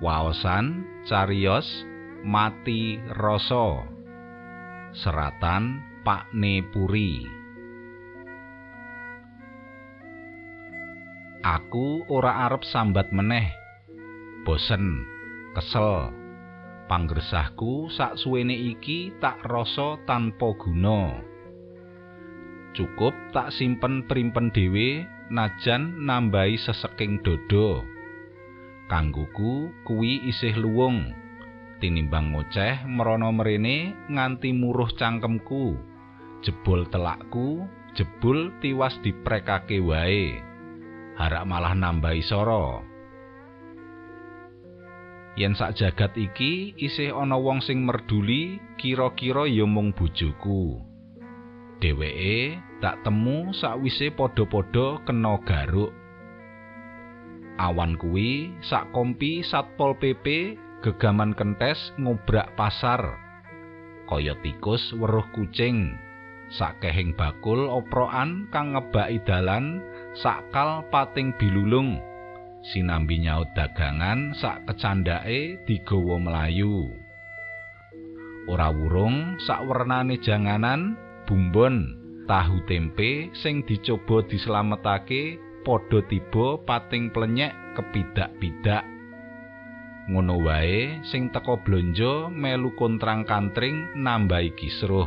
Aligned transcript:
Waosan 0.00 0.88
cariyos 1.04 1.68
mati 2.24 2.96
rasa. 3.20 3.84
Seratan 4.96 5.84
Pakne 6.00 6.64
Puri. 6.72 7.28
Aku 11.44 12.08
ora 12.08 12.48
arep 12.48 12.64
sambat 12.64 13.12
meneh. 13.12 13.52
Bosen 14.48 15.04
kesel. 15.52 16.16
Panggersahku 16.88 17.92
sak 17.92 18.16
suwene 18.16 18.56
iki 18.56 19.12
tak 19.20 19.44
rasa 19.44 20.00
tanpa 20.08 20.56
guna. 20.56 21.20
Cukup 22.72 23.12
tak 23.36 23.52
simpen 23.52 24.08
primpen 24.08 24.48
dhewe 24.48 25.04
najan 25.28 25.92
nambahi 26.08 26.56
seseking 26.56 27.20
dodo 27.20 27.99
kangguku 28.90 29.70
kuwi 29.86 30.26
isih 30.26 30.58
luwung. 30.58 31.14
Tinimbang 31.78 32.34
ngoceh 32.34 32.82
merana 32.90 33.30
mrene 33.30 33.94
nganti 34.10 34.50
muruh 34.50 34.90
cangkemku. 34.98 35.78
Jebul 36.42 36.90
telakku 36.90 37.64
jebul 37.94 38.50
tiwas 38.58 38.98
diprekake 39.06 39.78
wae. 39.78 40.42
Harak 41.14 41.46
malah 41.46 41.78
nambahi 41.78 42.20
soro 42.26 42.90
yen 45.40 45.56
sak 45.56 45.78
jagat 45.78 46.12
iki 46.20 46.76
isih 46.76 47.16
ana 47.16 47.40
wong 47.40 47.64
sing 47.64 47.88
merduli 47.88 48.60
kira-kira 48.76 49.48
ya 49.48 49.64
mung 49.64 49.96
bojoku. 49.96 50.76
Dheweke 51.80 52.60
tak 52.84 53.00
temu 53.06 53.56
sakwise 53.56 54.12
padha-padha 54.12 55.00
kena 55.08 55.40
garuk 55.48 55.96
awan 57.60 58.00
kuwi 58.00 58.56
sak 58.64 58.88
kompi 58.96 59.44
satpol 59.44 59.92
PP 60.00 60.56
gegaman 60.80 61.36
kentes 61.36 61.92
ngobrak 62.00 62.56
pasar. 62.56 63.04
Kaya 64.08 64.32
tikus 64.40 64.96
weruh 64.96 65.28
kucing. 65.36 65.92
Sakehing 66.50 67.14
bakul 67.14 67.70
oproan 67.70 68.50
kang 68.50 68.74
ngebaki 68.74 69.22
dalan 69.22 69.78
sakal 70.18 70.82
pating 70.88 71.36
bilulung. 71.38 72.00
Sinambi 72.72 73.22
nyaut 73.22 73.52
dagangan 73.54 74.34
sak 74.34 74.66
kecandake 74.66 75.62
digawa 75.68 76.18
melayu 76.18 76.90
ora 78.50 78.74
wurung 78.74 79.38
sak 79.46 79.62
wernane 79.68 80.18
janganan 80.18 80.98
bumbon. 81.30 81.96
Tahu 82.26 82.62
tempe 82.70 83.34
sing 83.42 83.66
dicoba 83.66 84.22
dislametake 84.30 85.34
padha 85.62 86.00
tiba 86.08 86.60
pating 86.64 87.12
plenyek 87.12 87.52
kepidak-pidak. 87.76 88.84
Ngono 90.10 90.42
wae 90.42 91.04
sing 91.06 91.30
teko 91.30 91.62
blonjo 91.62 92.32
melu 92.32 92.74
kontrang 92.74 93.22
kantring 93.22 93.94
nambahi 93.94 94.50
kisruh. 94.58 95.06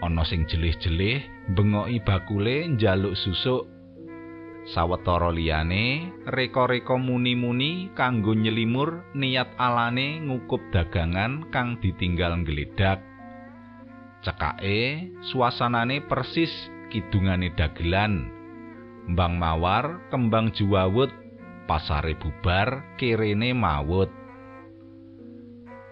Ana 0.00 0.24
sing 0.24 0.48
jelih-jelih 0.48 1.48
bengoki 1.52 2.00
bakule 2.00 2.68
njaluk 2.68 3.16
susuk. 3.16 3.68
Sawetara 4.68 5.32
liyane 5.32 6.12
reka-reka 6.28 7.00
muni-muni 7.00 7.88
kanggo 7.96 8.36
nyelimur 8.36 9.08
niat 9.16 9.56
alane 9.56 10.20
ngukup 10.20 10.60
dagangan 10.68 11.48
kang 11.48 11.80
ditinggal 11.80 12.44
ngledak. 12.44 13.00
Cekake 14.20 15.08
suasanane 15.24 16.04
persis 16.04 16.52
kidungane 16.92 17.56
dagelan. 17.56 18.39
Mbang 19.10 19.42
mawar, 19.42 20.06
kembang 20.06 20.54
juwawut, 20.54 21.10
pasare 21.66 22.14
bubar, 22.14 22.94
kirene 22.94 23.50
mawut. 23.50 24.06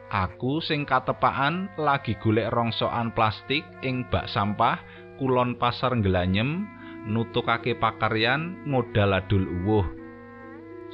Aku 0.07 0.63
sing 0.63 0.87
katepaan 0.87 1.67
lagi 1.75 2.15
golek 2.23 2.47
rongsokan 2.55 3.11
plastik 3.13 3.67
ing 3.83 4.07
bak 4.07 4.31
sampah 4.31 4.79
kulon 5.19 5.59
pasar 5.59 5.99
ngelanyem 5.99 6.65
nutukake 7.11 7.75
pakaryan 7.75 8.63
modal 8.65 9.19
adul 9.19 9.45
uwuh. 9.45 9.87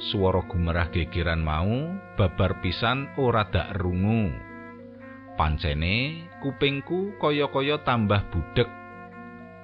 Suara 0.09 0.41
gumerah 0.49 0.89
gegeran 0.89 1.45
mau 1.45 1.93
babar 2.17 2.59
pisan 2.59 3.07
ora 3.21 3.45
dak 3.47 3.77
rungu. 3.77 4.33
Pancene 5.37 6.25
kupingku 6.41 7.21
kaya-kaya 7.21 7.85
tambah 7.85 8.33
budek 8.33 8.84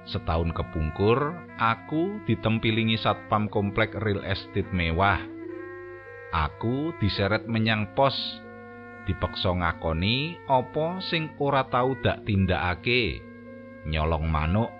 Setahun 0.02 0.50
kepungkur, 0.50 1.30
aku 1.62 2.26
ditempilingi 2.26 2.98
satpam 2.98 3.46
komplek 3.46 3.94
real 4.02 4.26
estate 4.26 4.66
mewah. 4.74 5.22
Aku 6.34 6.90
diseret 6.98 7.46
menyang 7.46 7.94
pos, 7.94 8.16
dipeksa 9.06 9.54
ngakoni 9.54 10.42
apa 10.50 10.98
sing 11.06 11.30
ora 11.38 11.62
tau 11.70 11.94
dak 12.02 12.26
tindakake, 12.26 13.22
nyolong 13.86 14.26
manuk. 14.26 14.74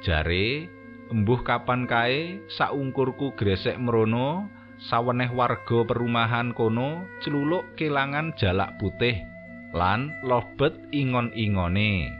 Jare, 0.00 0.70
embuh 1.12 1.44
kapan 1.44 1.84
kae 1.84 2.48
saungkurku 2.48 3.36
gresek 3.36 3.76
merono, 3.76 4.48
saweneh 4.88 5.28
warga 5.34 5.84
perumahan 5.84 6.54
kono 6.54 7.04
celuluk 7.20 7.74
kelangan 7.74 8.32
jalak 8.38 8.78
putih 8.78 9.20
lan 9.74 10.14
lobet 10.24 10.72
ingon-ingone. 10.94 12.17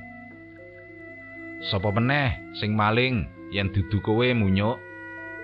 Sapa 1.58 1.90
meneh 1.90 2.54
sing 2.54 2.78
maling 2.78 3.26
yen 3.50 3.74
dudu 3.74 3.98
kowe 3.98 4.26
munyuk? 4.30 4.78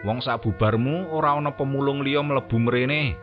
Wong 0.07 0.23
sabubarmu 0.23 1.11
ora 1.11 1.35
ana 1.35 1.51
pemulung 1.59 2.07
liya 2.07 2.23
mlebu 2.23 2.55
mrene. 2.63 3.19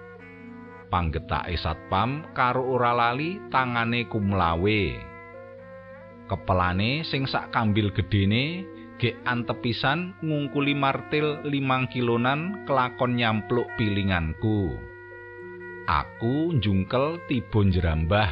Panggetake 0.91 1.55
satpam 1.55 2.27
karo 2.35 2.67
ora 2.67 2.91
lali 2.91 3.39
tangane 3.47 4.11
kumlawe. 4.11 4.83
Kepelane 6.27 7.07
sing 7.07 7.23
sak 7.31 7.55
kambil 7.55 7.95
gedene 7.95 8.67
gek 8.99 9.15
antepisan 9.23 10.11
ngungkuli 10.19 10.75
martil 10.75 11.39
limang 11.47 11.87
kilonan 11.87 12.67
kelakon 12.67 13.15
nyampluk 13.15 13.71
pilinganku. 13.79 14.75
Aku 15.87 16.51
njungkel 16.59 17.23
tiba 17.31 17.61
jerambah. 17.71 18.29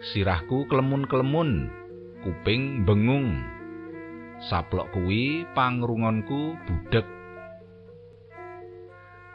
Sirahku 0.00 0.70
klemun-klemun. 0.70 1.79
Kuping 2.20 2.84
bengung. 2.84 3.40
Saplok 4.48 4.92
kuwi 4.96 5.44
pangrungonku 5.52 6.56
budek. 6.64 7.04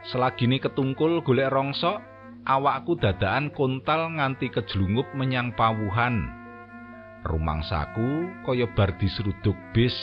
Selagine 0.06 0.62
ketungkul 0.62 1.22
golek 1.22 1.50
rongsok, 1.50 1.98
awakku 2.46 2.94
dadakan 2.98 3.50
kontal 3.50 4.10
nganti 4.14 4.50
kejlungup 4.50 5.10
menyang 5.18 5.50
pawuhan. 5.54 6.30
Rumangsaku 7.26 8.42
kaya 8.46 8.70
bar 8.70 8.94
diseruduk 9.02 9.58
bis. 9.74 9.94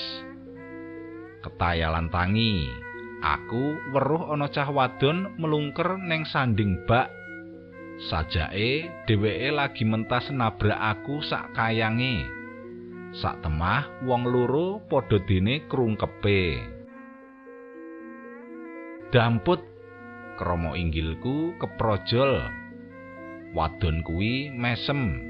Ketayalan 1.43 2.11
tangi, 2.11 2.67
aku 3.23 3.79
weruh 3.95 4.35
ana 4.35 4.51
cah 4.51 4.67
wadon 4.71 5.35
melungker 5.39 5.99
neng 5.99 6.27
sanding 6.27 6.83
bak. 6.83 7.07
Sajake 8.11 8.91
dheweke 9.07 9.51
lagi 9.55 9.83
mentas 9.87 10.27
nabrak 10.31 10.75
aku 10.75 11.23
sak 11.23 11.55
kayange. 11.55 12.42
Sak 13.13 13.45
temah 13.45 13.85
wong 14.01 14.25
loro 14.25 14.81
padha 14.89 15.21
dene 15.29 15.69
krungkepe. 15.69 16.57
Damput 19.13 19.61
krama 20.41 20.73
inggilku 20.73 21.53
keprojol. 21.61 22.41
Wadon 23.53 24.01
kuwi 24.01 24.49
mesem. 24.49 25.29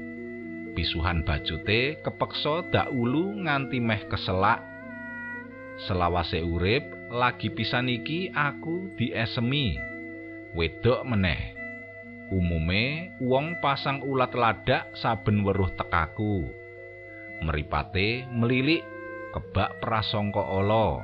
Pisuhan 0.72 1.28
bacute 1.28 2.00
kepeksa 2.00 2.64
dak 2.72 2.88
ulu 2.88 3.44
nganti 3.44 3.78
meh 3.84 4.00
keselak. 4.08 4.64
Selawase 5.84 6.40
urip 6.40 6.88
lagi 7.12 7.52
pisan 7.52 7.92
iki 7.92 8.32
aku 8.32 8.96
diesemi. 8.96 9.76
Wedok 10.56 11.04
meneh. 11.04 11.52
Umume 12.32 13.12
wong 13.20 13.60
pasang 13.60 14.00
ulat 14.00 14.32
ladak 14.32 14.88
saben 14.96 15.44
weruh 15.44 15.68
tekaku 15.76 16.63
mripate 17.42 18.28
melilik 18.30 18.84
kebak 19.34 19.82
prasangka 19.82 20.44
ala. 20.44 21.02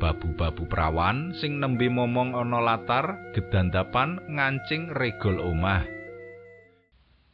Babu-babu 0.00 0.66
prawan 0.66 1.36
sing 1.38 1.60
nembe 1.60 1.86
momong 1.92 2.34
ana 2.34 2.58
latar 2.58 3.32
gedandapan 3.36 4.18
ngancing 4.26 4.90
regol 4.90 5.38
omah. 5.38 5.84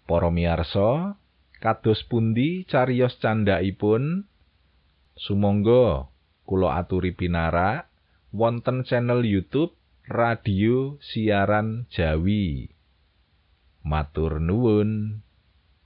Para 0.05 0.29
miarsa 0.35 1.15
kados 1.63 2.03
pundi 2.11 2.67
cariyos 2.67 3.17
candhaipun 3.23 4.27
sumangga 5.15 6.11
kula 6.43 6.83
aturi 6.83 7.15
pinara 7.15 7.87
wonten 8.35 8.83
channel 8.83 9.23
YouTube 9.23 9.79
Radio 10.11 10.99
Siaran 10.99 11.87
Jawi. 11.95 12.75
Matur 13.87 14.43
nuwun 14.43 15.23